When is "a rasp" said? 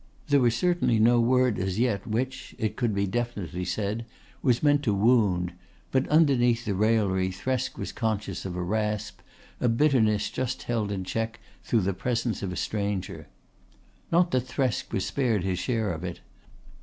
8.55-9.19